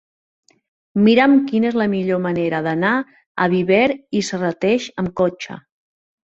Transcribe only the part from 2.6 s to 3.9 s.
d'anar a Viver